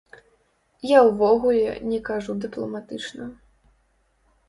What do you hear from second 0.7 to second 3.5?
Я ўвогуле не кажу дыпламатычна.